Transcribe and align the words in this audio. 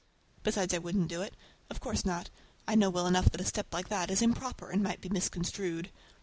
Besides 0.41 0.73
I 0.73 0.79
wouldn't 0.79 1.09
do 1.09 1.21
it. 1.21 1.35
Of 1.69 1.79
course 1.79 2.05
not. 2.05 2.31
I 2.67 2.73
know 2.73 2.89
well 2.89 3.05
enough 3.05 3.29
that 3.31 3.39
a 3.41 3.45
step 3.45 3.71
like 3.71 3.89
that 3.89 4.09
is 4.09 4.23
improper 4.23 4.71
and 4.71 4.81
might 4.81 4.99
be 4.99 5.09
misconstrued. 5.09 5.91